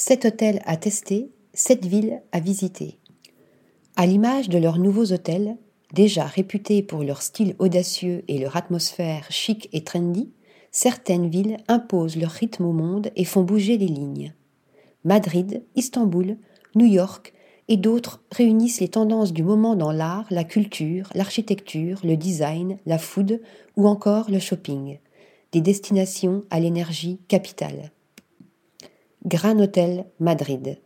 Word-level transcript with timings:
Sept 0.00 0.26
hôtels 0.26 0.62
à 0.64 0.76
tester, 0.76 1.32
sept 1.54 1.84
villes 1.84 2.22
à 2.30 2.38
visiter. 2.38 3.00
À 3.96 4.06
l'image 4.06 4.48
de 4.48 4.56
leurs 4.56 4.78
nouveaux 4.78 5.12
hôtels, 5.12 5.56
déjà 5.92 6.24
réputés 6.24 6.84
pour 6.84 7.02
leur 7.02 7.20
style 7.20 7.56
audacieux 7.58 8.22
et 8.28 8.38
leur 8.38 8.56
atmosphère 8.56 9.26
chic 9.28 9.68
et 9.72 9.82
trendy, 9.82 10.30
certaines 10.70 11.28
villes 11.28 11.56
imposent 11.66 12.14
leur 12.14 12.30
rythme 12.30 12.66
au 12.66 12.72
monde 12.72 13.10
et 13.16 13.24
font 13.24 13.42
bouger 13.42 13.76
les 13.76 13.88
lignes. 13.88 14.34
Madrid, 15.02 15.64
Istanbul, 15.74 16.36
New 16.76 16.86
York 16.86 17.34
et 17.66 17.76
d'autres 17.76 18.22
réunissent 18.30 18.80
les 18.80 18.90
tendances 18.90 19.32
du 19.32 19.42
moment 19.42 19.74
dans 19.74 19.90
l'art, 19.90 20.26
la 20.30 20.44
culture, 20.44 21.10
l'architecture, 21.16 21.98
le 22.04 22.16
design, 22.16 22.78
la 22.86 22.98
food 22.98 23.42
ou 23.76 23.88
encore 23.88 24.30
le 24.30 24.38
shopping. 24.38 25.00
Des 25.50 25.60
destinations 25.60 26.44
à 26.50 26.60
l'énergie 26.60 27.18
capitale. 27.26 27.90
Gran 29.26 29.58
Hotel 29.58 30.06
Madrid. 30.20 30.78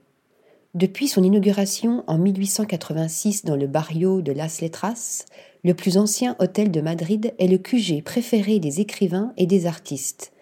Depuis 0.73 1.07
son 1.07 1.23
inauguration 1.23 2.03
en 2.07 2.17
1886 2.17 3.45
dans 3.45 3.57
le 3.57 3.67
barrio 3.67 4.23
de 4.23 4.33
Las 4.33 4.63
Letras, 4.63 5.27
le 5.65 5.75
plus 5.75 5.99
ancien 5.99 6.35
hôtel 6.39 6.71
de 6.71 6.81
Madrid 6.81 7.35
est 7.39 7.47
le 7.47 7.59
QG 7.59 8.03
préféré 8.03 8.59
des 8.59 8.81
écrivains 8.81 9.35
et 9.37 9.45
des 9.45 9.67
artistes. 9.67 10.33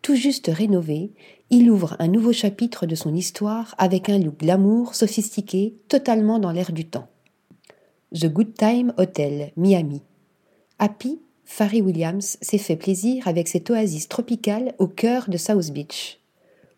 Tout 0.00 0.14
juste 0.14 0.48
rénové, 0.52 1.10
il 1.50 1.72
ouvre 1.72 1.96
un 1.98 2.06
nouveau 2.06 2.32
chapitre 2.32 2.86
de 2.86 2.94
son 2.94 3.16
histoire 3.16 3.74
avec 3.78 4.08
un 4.08 4.20
look 4.20 4.38
glamour 4.38 4.94
sophistiqué, 4.94 5.74
totalement 5.88 6.38
dans 6.38 6.52
l'air 6.52 6.70
du 6.70 6.84
temps. 6.84 7.08
The 8.14 8.26
Good 8.26 8.54
Time 8.54 8.94
Hotel, 8.96 9.50
Miami. 9.56 10.02
Happy, 10.78 11.18
Farry 11.44 11.82
Williams 11.82 12.38
s'est 12.40 12.58
fait 12.58 12.76
plaisir 12.76 13.26
avec 13.26 13.48
cette 13.48 13.68
oasis 13.70 14.08
tropicale 14.08 14.72
au 14.78 14.86
cœur 14.86 15.28
de 15.28 15.36
South 15.36 15.72
Beach 15.72 16.19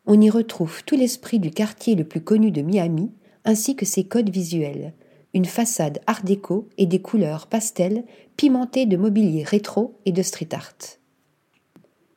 on 0.07 0.21
y 0.21 0.31
retrouve 0.31 0.85
tout 0.85 0.97
l'esprit 0.97 1.39
du 1.39 1.51
quartier 1.51 1.95
le 1.95 2.05
plus 2.05 2.21
connu 2.21 2.51
de 2.51 2.63
Miami, 2.63 3.11
ainsi 3.45 3.77
que 3.77 3.87
ses 3.87 4.05
codes 4.05 4.31
visuels, 4.31 4.95
une 5.35 5.45
façade 5.45 6.01
art 6.07 6.23
déco 6.23 6.69
et 6.79 6.87
des 6.87 7.01
couleurs 7.01 7.47
pastel 7.47 8.05
pimentées 8.37 8.87
de 8.87 8.97
mobilier 8.97 9.43
rétro 9.45 9.99
et 10.05 10.13
de 10.13 10.23
street 10.23 10.49
art. 10.53 10.99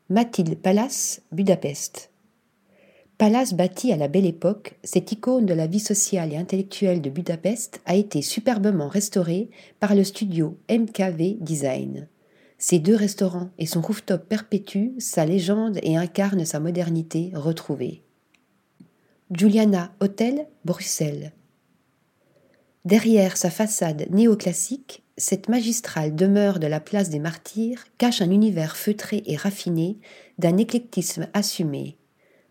Mathilde 0.09 0.55
Palace, 0.55 1.21
Budapest. 1.31 2.11
Palace 3.17 3.53
bâti 3.53 3.93
à 3.93 3.97
la 3.97 4.09
belle 4.09 4.25
époque, 4.25 4.77
cette 4.83 5.11
icône 5.13 5.45
de 5.45 5.53
la 5.53 5.67
vie 5.67 5.79
sociale 5.79 6.33
et 6.33 6.38
intellectuelle 6.38 7.01
de 7.01 7.09
Budapest 7.09 7.81
a 7.85 7.95
été 7.95 8.21
superbement 8.21 8.89
restaurée 8.89 9.49
par 9.79 9.95
le 9.95 10.03
studio 10.03 10.57
MKV 10.69 11.38
Design. 11.39 12.09
Ces 12.57 12.79
deux 12.79 12.95
restaurants 12.95 13.49
et 13.57 13.65
son 13.65 13.81
rooftop 13.81 14.27
perpétuent 14.27 14.93
sa 14.97 15.25
légende 15.25 15.79
et 15.83 15.97
incarnent 15.97 16.45
sa 16.45 16.59
modernité 16.59 17.31
retrouvée. 17.33 18.01
Juliana 19.31 19.91
Hotel, 19.99 20.47
Bruxelles. 20.63 21.33
Derrière 22.85 23.35
sa 23.35 23.49
façade 23.49 24.05
néoclassique, 24.11 25.03
cette 25.17 25.49
magistrale 25.49 26.15
demeure 26.15 26.59
de 26.59 26.67
la 26.67 26.79
place 26.79 27.09
des 27.09 27.19
martyrs 27.19 27.85
cache 27.97 28.21
un 28.21 28.29
univers 28.29 28.77
feutré 28.77 29.23
et 29.25 29.35
raffiné, 29.35 29.97
d'un 30.37 30.57
éclectisme 30.57 31.27
assumé. 31.33 31.97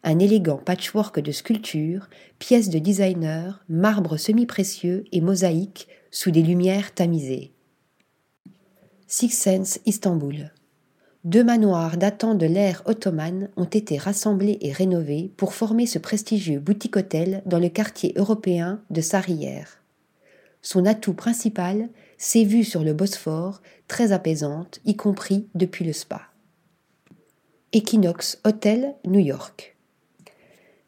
Un 0.03 0.19
élégant 0.19 0.59
patchwork 0.59 1.21
de 1.21 1.33
sculptures, 1.33 2.11
pièces 2.39 2.69
de 2.69 2.79
designer, 2.79 3.65
marbre 3.69 4.17
semi-précieux 4.17 5.05
et 5.13 5.21
mosaïques 5.21 5.89
sous 6.11 6.31
des 6.31 6.43
lumières 6.43 6.93
tamisées. 6.93 7.54
Six 9.17 9.31
Sense 9.31 9.79
Istanbul. 9.87 10.51
Deux 11.23 11.45
manoirs 11.45 11.99
datant 11.99 12.35
de 12.35 12.47
l'ère 12.47 12.83
ottomane 12.85 13.49
ont 13.57 13.63
été 13.63 13.97
rassemblés 13.97 14.59
et 14.61 14.73
rénovés 14.73 15.31
pour 15.37 15.55
former 15.55 15.87
ce 15.87 16.01
prestigieux 16.01 16.59
boutique-hôtel 16.59 17.41
dans 17.47 17.61
le 17.61 17.69
quartier 17.69 18.13
européen 18.17 18.83
de 18.91 19.01
Sarrières. 19.01 19.81
Son 20.63 20.85
atout 20.85 21.15
principal, 21.15 21.91
ses 22.19 22.43
vues 22.43 22.65
sur 22.65 22.83
le 22.83 22.93
Bosphore, 22.93 23.63
très 23.87 24.11
apaisantes, 24.11 24.81
y 24.85 24.97
compris 24.97 25.47
depuis 25.55 25.85
le 25.85 25.93
spa. 25.93 26.23
Equinox 27.73 28.41
Hotel, 28.43 28.97
New 29.07 29.21
York. 29.21 29.77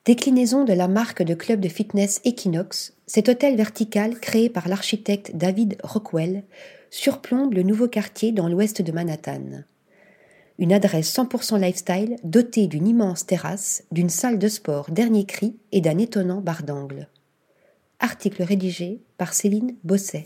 Déclinaison 0.04 0.64
de 0.64 0.72
la 0.72 0.88
marque 0.88 1.22
de 1.22 1.34
club 1.34 1.60
de 1.60 1.68
fitness 1.68 2.20
Equinox, 2.24 2.92
cet 3.06 3.28
hôtel 3.28 3.54
vertical 3.54 4.18
créé 4.18 4.48
par 4.48 4.66
l'architecte 4.66 5.30
David 5.36 5.76
Rockwell 5.84 6.42
surplombe 6.96 7.52
le 7.52 7.62
nouveau 7.62 7.88
quartier 7.88 8.32
dans 8.32 8.48
l'ouest 8.48 8.80
de 8.80 8.90
Manhattan. 8.90 9.64
Une 10.58 10.72
adresse 10.72 11.14
100% 11.14 11.60
lifestyle 11.60 12.16
dotée 12.24 12.66
d'une 12.66 12.88
immense 12.88 13.26
terrasse, 13.26 13.84
d'une 13.92 14.08
salle 14.08 14.38
de 14.38 14.48
sport 14.48 14.90
dernier 14.90 15.26
cri 15.26 15.58
et 15.72 15.82
d'un 15.82 15.98
étonnant 15.98 16.40
bar 16.40 16.62
d'angle. 16.62 17.08
Article 18.00 18.42
rédigé 18.42 19.02
par 19.18 19.34
Céline 19.34 19.76
Bosset. 19.84 20.24